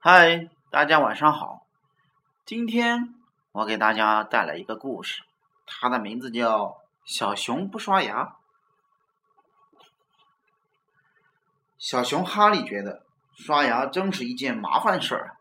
[0.00, 1.66] 嗨，大家晚上好。
[2.44, 3.16] 今天
[3.50, 5.24] 我给大家带来一个故事，
[5.66, 6.66] 它的名字叫
[7.04, 8.22] 《小熊不刷牙》。
[11.78, 15.36] 小熊哈利觉得刷牙真是一件麻烦事儿，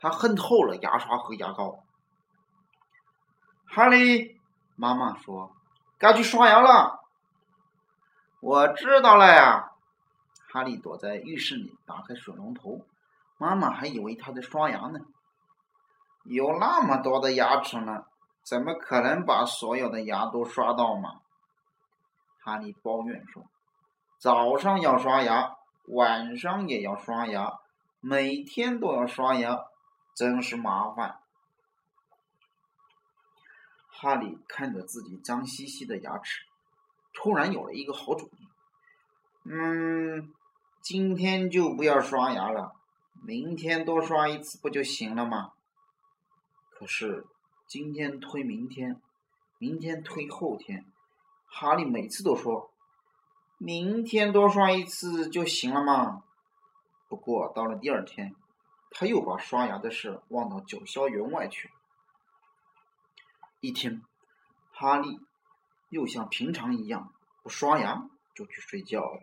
[0.00, 1.84] 他恨透了牙刷和牙膏。
[3.68, 4.40] 哈利，
[4.74, 5.54] 妈妈说
[5.98, 6.98] ：“该去刷牙了。”
[8.42, 9.70] 我知道了呀。
[10.48, 12.84] 哈利躲在浴室里，打开水龙头。
[13.38, 15.00] 妈妈还以为他在刷牙呢。
[16.24, 18.04] 有那么多的牙齿呢，
[18.42, 21.20] 怎么可能把所有的牙都刷到嘛？
[22.44, 23.44] 哈利抱怨说
[24.20, 25.56] ：“早上要刷牙，
[25.86, 27.58] 晚上也要刷牙，
[28.00, 29.58] 每天都要刷牙，
[30.14, 31.18] 真是麻烦。”
[33.90, 36.44] 哈利看着自己脏兮兮的牙齿，
[37.12, 38.48] 突然有了一个好主意。
[39.44, 40.32] 嗯，
[40.82, 42.74] 今天就不要刷牙了。
[43.22, 45.52] 明天多刷一次不就行了吗？
[46.70, 47.26] 可是
[47.66, 49.00] 今天推明天，
[49.58, 50.86] 明天推后天，
[51.46, 52.70] 哈利每次都说
[53.58, 56.22] 明天多刷一次就行了嘛。
[57.08, 58.34] 不过到了第二天，
[58.90, 61.70] 他又把刷牙的事忘到九霄云外去。
[63.60, 64.02] 一天，
[64.70, 65.20] 哈利
[65.88, 69.20] 又像平常一样不刷牙就去睡觉了。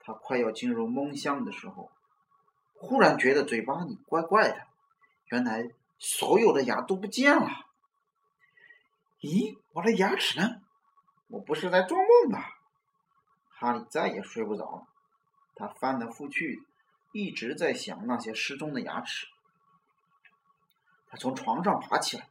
[0.00, 1.90] 他快要进入梦乡的时候。
[2.80, 4.66] 忽然觉得嘴巴里怪怪的，
[5.26, 7.66] 原来所有的牙都不见了。
[9.20, 10.62] 咦，我的牙齿呢？
[11.26, 12.56] 我不是在做梦吧？
[13.50, 14.86] 哈利再也睡不着了，
[15.56, 16.62] 他翻来覆去，
[17.12, 19.26] 一直在想那些失踪的牙齿。
[21.10, 22.28] 他从床上爬起来，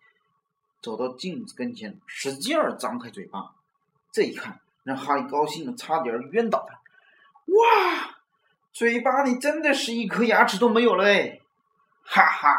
[0.81, 3.53] 走到镜子跟前，使劲儿张开嘴巴。
[4.13, 6.65] 这一看，让哈利高兴的差点晕倒。
[7.47, 8.16] 哇！
[8.71, 11.39] 嘴巴里真的是一颗牙齿都没有了哎！
[12.03, 12.57] 哈哈，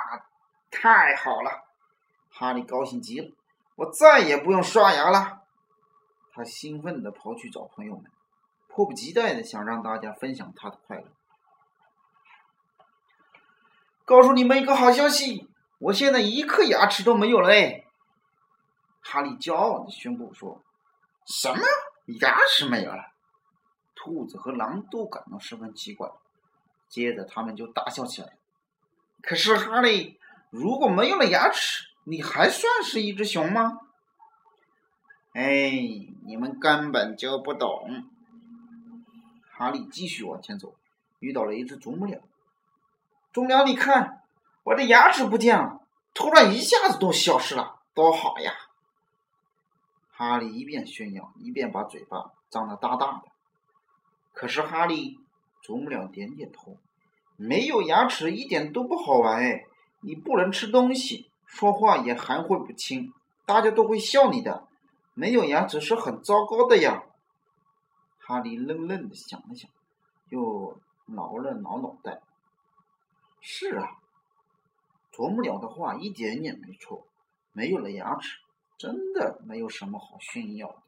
[0.70, 1.50] 太好了！
[2.30, 3.30] 哈利高兴极了，
[3.76, 5.42] 我再也不用刷牙了。
[6.32, 8.04] 他兴奋地跑去找朋友们，
[8.68, 11.04] 迫不及待地想让大家分享他的快乐。
[14.04, 15.48] 告诉你们一个好消息，
[15.78, 17.84] 我现在一颗牙齿都没有了哎！
[19.00, 20.62] 哈利骄傲地宣布说
[21.26, 21.58] ：“什么？
[22.20, 23.02] 牙齿没有了？”
[24.08, 26.10] 兔子和狼都感到十分奇怪，
[26.88, 28.38] 接着他们就大笑起来。
[29.20, 33.80] 可是哈利，如果没有了牙齿，你还算是一只熊吗？
[35.34, 35.70] 哎，
[36.24, 38.04] 你们根本就不懂。
[39.50, 40.74] 哈利继续往前走，
[41.18, 42.18] 遇到了一只啄木鸟。
[43.30, 44.22] 啄木鸟，你看，
[44.62, 45.82] 我的牙齿不见了，
[46.14, 48.54] 突然一下子都消失了，多好呀！
[50.10, 53.24] 哈利一边炫耀，一边把嘴巴张得大大的。
[54.38, 55.18] 可是哈利，
[55.62, 56.76] 啄木鸟点点头，
[57.34, 59.66] 没有牙齿一点都不好玩哎！
[60.00, 63.12] 你不能吃东西，说话也含混不清，
[63.44, 64.68] 大家都会笑你的。
[65.14, 67.02] 没有牙齿是很糟糕的呀。
[68.20, 69.68] 哈利愣愣的想了想，
[70.28, 72.20] 又挠了挠脑袋。
[73.40, 73.98] 是啊，
[75.10, 77.08] 啄木鸟的话一点也没错，
[77.50, 78.38] 没有了牙齿，
[78.76, 80.82] 真的没有什么好炫耀的。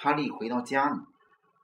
[0.00, 1.00] 哈利回到家里，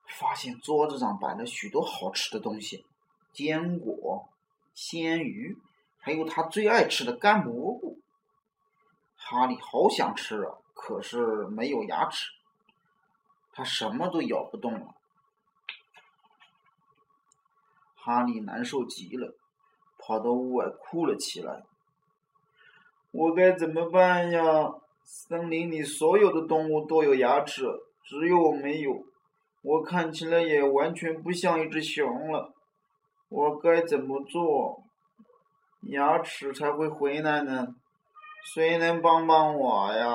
[0.09, 2.85] 发现桌子上摆了许多好吃的东西：
[3.33, 4.29] 坚果、
[4.75, 5.57] 鲜鱼，
[5.99, 8.01] 还有他最爱吃的干蘑菇。
[9.15, 12.33] 哈利好想吃啊，可是没有牙齿，
[13.53, 14.97] 他什么都咬不动了。
[17.95, 19.37] 哈利难受极了，
[19.97, 21.63] 跑到屋外哭了起来。
[23.13, 24.75] 我该怎么办呀？
[25.05, 27.63] 森林里所有的动物都有牙齿。
[28.05, 28.93] 只有我没有，
[29.63, 32.55] 我看起来也完全不像一只熊了。
[33.29, 34.85] 我该怎么做，
[35.83, 37.67] 牙齿才会回来呢？
[38.55, 40.07] 谁能帮帮我呀？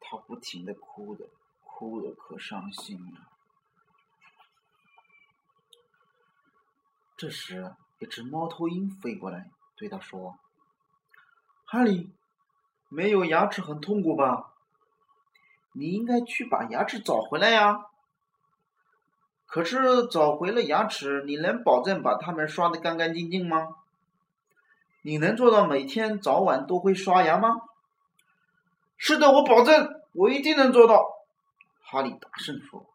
[0.00, 1.26] 他不停的哭的，
[1.64, 3.20] 哭的可伤心了。
[7.16, 10.38] 这时，一只猫头鹰飞过来，对他说
[11.66, 12.12] ：“哈利，
[12.88, 14.53] 没有牙齿很痛苦吧？”
[15.74, 17.86] 你应该去把牙齿找回来呀。
[19.46, 23.76] 可是找回了牙齿，你能保证把它们刷得干干净净吗？
[25.02, 27.60] 你能做到每天早晚都会刷牙吗？
[28.96, 31.04] 是的，我保证，我一定能做到。
[31.82, 32.86] 哈利大声说。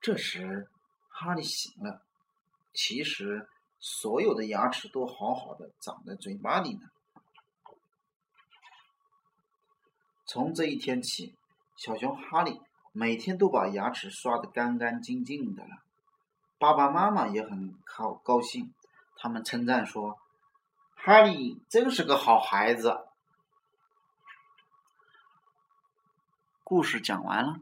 [0.00, 0.68] 这时，
[1.08, 2.02] 哈利醒了。
[2.72, 3.48] 其实，
[3.80, 6.88] 所有的牙齿都好好的长在嘴巴里呢。
[10.32, 11.36] 从这一天起，
[11.76, 12.58] 小熊哈利
[12.92, 15.68] 每天都把牙齿刷得干干净净的了。
[16.58, 18.72] 爸爸妈妈也很高高兴，
[19.14, 20.18] 他们称赞说
[20.96, 23.06] ：“哈利真是个好孩子。”
[26.64, 27.56] 故事讲完了。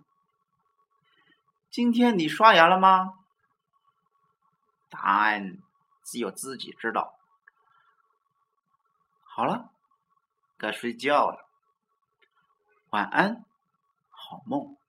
[1.73, 3.15] 今天你刷牙了吗？
[4.89, 5.59] 答案
[6.05, 7.19] 只有自己知道。
[9.25, 9.73] 好了，
[10.57, 11.50] 该睡觉了。
[12.91, 13.45] 晚安，
[14.09, 14.80] 好梦。